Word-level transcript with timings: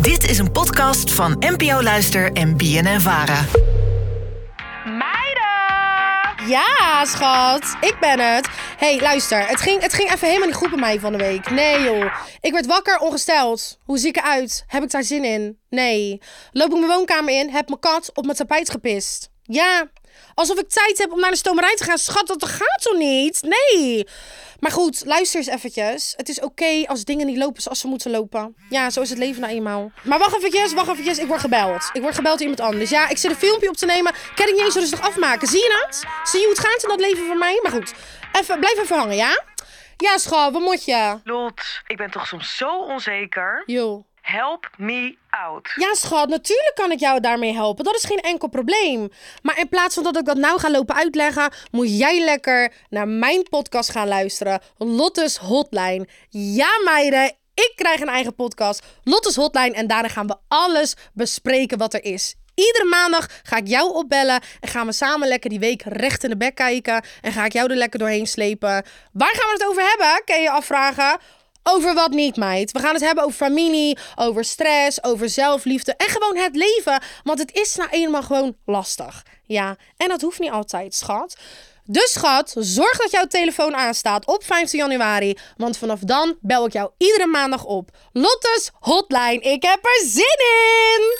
Dit 0.00 0.30
is 0.30 0.38
een 0.38 0.52
podcast 0.52 1.12
van 1.12 1.36
NPO 1.38 1.82
Luister 1.82 2.32
en 2.32 2.56
BNN 2.56 3.00
Vara. 3.00 3.44
Meiden! 4.84 6.48
Ja, 6.48 7.04
schat. 7.04 7.76
Ik 7.80 7.96
ben 8.00 8.34
het. 8.34 8.48
hey, 8.76 9.00
luister. 9.00 9.46
Het 9.46 9.60
ging, 9.60 9.82
het 9.82 9.92
ging 9.92 10.12
even 10.12 10.26
helemaal 10.26 10.46
niet 10.48 10.56
goed 10.56 10.70
bij 10.70 10.78
mij 10.78 11.00
van 11.00 11.12
de 11.12 11.18
week. 11.18 11.50
Nee, 11.50 11.82
joh. 11.82 12.14
Ik 12.40 12.52
werd 12.52 12.66
wakker 12.66 12.98
ongesteld. 12.98 13.78
Hoe 13.84 13.98
zie 13.98 14.08
ik 14.08 14.16
eruit? 14.16 14.64
Heb 14.66 14.82
ik 14.82 14.90
daar 14.90 15.02
zin 15.02 15.24
in? 15.24 15.58
Nee. 15.70 16.20
Loop 16.52 16.70
ik 16.70 16.78
mijn 16.78 16.92
woonkamer 16.92 17.38
in, 17.38 17.50
heb 17.50 17.68
mijn 17.68 17.80
kat 17.80 18.10
op 18.14 18.24
mijn 18.24 18.36
tapijt 18.36 18.70
gepist. 18.70 19.30
Ja. 19.42 19.90
Alsof 20.34 20.58
ik 20.58 20.68
tijd 20.68 20.98
heb 20.98 21.12
om 21.12 21.20
naar 21.20 21.30
de 21.30 21.36
stomerij 21.36 21.74
te 21.74 21.84
gaan. 21.84 21.98
Schat, 21.98 22.26
dat 22.26 22.44
gaat 22.44 22.82
toch 22.82 22.96
niet? 22.96 23.42
Nee. 23.42 24.06
Maar 24.60 24.70
goed, 24.70 25.02
luister 25.04 25.38
eens 25.38 25.48
eventjes. 25.48 26.14
Het 26.16 26.28
is 26.28 26.40
oké 26.40 26.84
als 26.86 27.04
dingen 27.04 27.26
niet 27.26 27.36
lopen 27.36 27.62
zoals 27.62 27.80
ze 27.80 27.86
moeten 27.86 28.10
lopen. 28.10 28.56
Ja, 28.68 28.90
zo 28.90 29.00
is 29.00 29.10
het 29.10 29.18
leven 29.18 29.40
nou 29.40 29.52
eenmaal. 29.52 29.92
Maar 30.02 30.18
wacht 30.18 30.36
eventjes, 30.36 30.72
wacht 30.72 30.88
eventjes. 30.88 31.18
Ik 31.18 31.26
word 31.26 31.40
gebeld. 31.40 31.90
Ik 31.92 32.02
word 32.02 32.14
gebeld 32.14 32.38
door 32.38 32.48
iemand 32.48 32.72
anders. 32.72 32.90
Ja, 32.90 33.08
ik 33.08 33.18
zit 33.18 33.30
een 33.30 33.36
filmpje 33.36 33.68
op 33.68 33.76
te 33.76 33.86
nemen. 33.86 34.12
Kan 34.34 34.48
ik 34.48 34.54
niet 34.54 34.64
eens 34.64 34.74
rustig 34.74 35.00
afmaken. 35.00 35.48
Zie 35.48 35.62
je 35.62 35.80
dat? 35.82 36.04
Zie 36.24 36.40
je 36.40 36.46
hoe 36.46 36.54
het 36.54 36.66
gaat 36.66 36.82
in 36.82 36.88
dat 36.88 37.00
leven 37.00 37.26
van 37.26 37.38
mij? 37.38 37.58
Maar 37.62 37.72
goed, 37.72 37.94
even, 38.32 38.58
blijf 38.58 38.78
even 38.78 38.98
hangen, 38.98 39.16
ja? 39.16 39.42
Ja, 39.96 40.18
schat, 40.18 40.52
wat 40.52 40.62
moet 40.62 40.84
je? 40.84 41.18
Lot, 41.24 41.62
ik 41.86 41.96
ben 41.96 42.10
toch 42.10 42.26
soms 42.26 42.56
zo 42.56 42.78
onzeker. 42.78 43.62
Joh. 43.66 44.04
Help 44.22 44.70
me 44.76 45.16
out. 45.30 45.72
Ja, 45.74 45.94
schat, 45.94 46.28
natuurlijk 46.28 46.72
kan 46.74 46.92
ik 46.92 47.00
jou 47.00 47.20
daarmee 47.20 47.52
helpen. 47.52 47.84
Dat 47.84 47.94
is 47.94 48.04
geen 48.04 48.20
enkel 48.20 48.48
probleem. 48.48 49.08
Maar 49.42 49.58
in 49.58 49.68
plaats 49.68 49.94
van 49.94 50.02
dat 50.02 50.16
ik 50.16 50.24
dat 50.24 50.36
nou 50.36 50.60
ga 50.60 50.70
lopen 50.70 50.94
uitleggen, 50.94 51.52
moet 51.70 51.98
jij 51.98 52.24
lekker 52.24 52.72
naar 52.88 53.08
mijn 53.08 53.42
podcast 53.42 53.90
gaan 53.90 54.08
luisteren. 54.08 54.60
Lotte's 54.78 55.36
Hotline. 55.36 56.08
Ja, 56.28 56.68
meiden, 56.84 57.24
ik 57.54 57.72
krijg 57.76 58.00
een 58.00 58.08
eigen 58.08 58.34
podcast. 58.34 58.82
Lotte's 59.04 59.36
Hotline. 59.36 59.74
En 59.74 59.86
daarin 59.86 60.10
gaan 60.10 60.26
we 60.26 60.36
alles 60.48 60.94
bespreken 61.12 61.78
wat 61.78 61.94
er 61.94 62.04
is. 62.04 62.34
Iedere 62.54 62.84
maandag 62.84 63.26
ga 63.42 63.56
ik 63.56 63.68
jou 63.68 63.94
opbellen 63.94 64.40
en 64.60 64.68
gaan 64.68 64.86
we 64.86 64.92
samen 64.92 65.28
lekker 65.28 65.50
die 65.50 65.58
week 65.58 65.82
recht 65.82 66.24
in 66.24 66.30
de 66.30 66.36
bek 66.36 66.54
kijken. 66.54 67.04
En 67.20 67.32
ga 67.32 67.44
ik 67.44 67.52
jou 67.52 67.70
er 67.70 67.76
lekker 67.76 67.98
doorheen 67.98 68.26
slepen. 68.26 68.84
Waar 69.12 69.34
gaan 69.34 69.48
we 69.48 69.56
het 69.58 69.66
over 69.66 69.82
hebben? 69.82 70.22
Kan 70.24 70.36
je 70.36 70.42
je 70.42 70.50
afvragen. 70.50 71.18
Over 71.62 71.94
wat 71.94 72.10
niet, 72.10 72.36
meid. 72.36 72.72
We 72.72 72.78
gaan 72.78 72.94
het 72.94 73.02
hebben 73.02 73.24
over 73.24 73.36
familie, 73.36 73.98
over 74.14 74.44
stress, 74.44 75.04
over 75.04 75.28
zelfliefde 75.28 75.94
en 75.96 76.08
gewoon 76.08 76.36
het 76.36 76.56
leven. 76.56 77.02
Want 77.24 77.38
het 77.38 77.52
is 77.52 77.74
nou 77.74 77.90
eenmaal 77.90 78.22
gewoon 78.22 78.56
lastig. 78.66 79.22
Ja, 79.44 79.76
en 79.96 80.08
dat 80.08 80.20
hoeft 80.20 80.38
niet 80.38 80.50
altijd, 80.50 80.94
schat. 80.94 81.36
Dus 81.84 82.12
schat, 82.12 82.54
zorg 82.58 82.96
dat 82.96 83.10
jouw 83.10 83.26
telefoon 83.26 83.76
aanstaat 83.76 84.26
op 84.26 84.44
15 84.44 84.78
januari. 84.78 85.38
Want 85.56 85.76
vanaf 85.76 86.00
dan 86.00 86.36
bel 86.40 86.66
ik 86.66 86.72
jou 86.72 86.90
iedere 86.98 87.26
maandag 87.26 87.64
op. 87.64 87.90
Lotte's 88.12 88.70
Hotline. 88.80 89.40
Ik 89.40 89.62
heb 89.62 89.84
er 89.84 90.06
zin 90.06 90.38
in! 90.38 91.18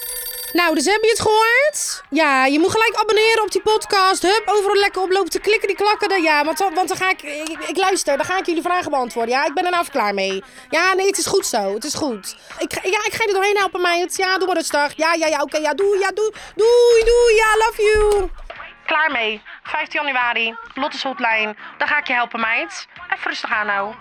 Nou, 0.52 0.74
dus 0.74 0.84
heb 0.84 1.02
je 1.02 1.08
het 1.08 1.20
gehoord? 1.20 1.91
Ja, 2.14 2.46
je 2.46 2.58
moet 2.58 2.70
gelijk 2.70 2.94
abonneren 2.94 3.42
op 3.42 3.50
die 3.50 3.62
podcast. 3.62 4.22
Hup, 4.22 4.42
overal 4.46 4.76
lekker 4.76 5.02
oplopen 5.02 5.30
te 5.30 5.40
klikken, 5.40 5.68
die 5.68 5.76
klakken. 5.76 6.22
Ja, 6.22 6.44
want, 6.44 6.58
want 6.58 6.88
dan 6.88 6.96
ga 6.96 7.10
ik, 7.10 7.22
ik, 7.68 7.76
luister, 7.76 8.16
dan 8.16 8.26
ga 8.26 8.38
ik 8.38 8.46
jullie 8.46 8.62
vragen 8.62 8.90
beantwoorden. 8.90 9.34
Ja, 9.34 9.44
ik 9.44 9.54
ben 9.54 9.64
er 9.64 9.70
nou 9.70 9.86
klaar 9.90 10.14
mee. 10.14 10.42
Ja, 10.70 10.94
nee, 10.94 11.06
het 11.06 11.18
is 11.18 11.26
goed 11.26 11.46
zo. 11.46 11.74
Het 11.74 11.84
is 11.84 11.94
goed. 11.94 12.36
Ik, 12.58 12.72
ja, 12.72 13.04
ik 13.04 13.12
ga 13.12 13.22
je 13.22 13.28
er 13.28 13.34
doorheen 13.34 13.56
helpen, 13.56 13.80
meid. 13.80 14.16
Ja, 14.16 14.38
doe 14.38 14.46
maar 14.46 14.56
rustig. 14.56 14.96
Ja, 14.96 15.14
ja, 15.14 15.26
ja, 15.26 15.40
oké, 15.42 15.58
ja, 15.58 15.74
doei, 15.74 15.98
ja, 15.98 16.10
doei. 16.14 16.32
Doei, 16.54 17.04
doei, 17.04 17.34
ja, 17.34 17.56
love 17.56 17.82
you. 17.82 18.30
Klaar 18.86 19.10
mee. 19.10 19.42
15 19.62 20.02
januari, 20.02 20.56
Lotte's 20.74 21.02
Hotline. 21.02 21.56
Dan 21.78 21.88
ga 21.88 21.98
ik 21.98 22.06
je 22.06 22.12
helpen, 22.12 22.40
meid. 22.40 22.86
Even 23.14 23.30
rustig 23.30 23.50
aan 23.50 23.66
nou. 23.66 23.94